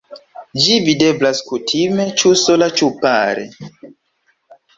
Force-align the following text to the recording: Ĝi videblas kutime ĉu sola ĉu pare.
Ĝi 0.61 0.77
videblas 0.87 1.41
kutime 1.49 2.07
ĉu 2.23 2.33
sola 2.45 2.71
ĉu 2.81 2.91
pare. 3.05 3.45